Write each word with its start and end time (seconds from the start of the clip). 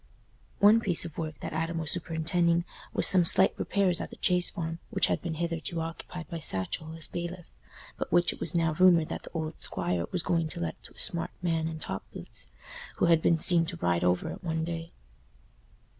One 0.57 0.79
piece 0.79 1.05
of 1.05 1.19
work 1.19 1.41
that 1.41 1.53
Adam 1.53 1.77
was 1.77 1.91
superintending 1.91 2.65
was 2.91 3.05
some 3.05 3.23
slight 3.23 3.53
repairs 3.55 4.01
at 4.01 4.09
the 4.09 4.15
Chase 4.15 4.49
Farm, 4.49 4.79
which 4.89 5.05
had 5.05 5.21
been 5.21 5.35
hitherto 5.35 5.79
occupied 5.79 6.27
by 6.27 6.39
Satchell, 6.39 6.97
as 6.97 7.05
bailiff, 7.07 7.45
but 7.97 8.11
which 8.11 8.33
it 8.33 8.39
was 8.39 8.55
now 8.55 8.73
rumoured 8.79 9.09
that 9.09 9.21
the 9.21 9.31
old 9.35 9.61
squire 9.61 10.07
was 10.11 10.23
going 10.23 10.47
to 10.47 10.59
let 10.59 10.81
to 10.81 10.93
a 10.95 10.97
smart 10.97 11.29
man 11.43 11.67
in 11.67 11.77
top 11.77 12.01
boots, 12.11 12.47
who 12.95 13.05
had 13.05 13.21
been 13.21 13.37
seen 13.37 13.63
to 13.67 13.77
ride 13.77 14.03
over 14.03 14.31
it 14.31 14.43
one 14.43 14.63
day. 14.65 14.91